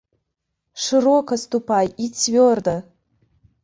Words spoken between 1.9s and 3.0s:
і цвёрда!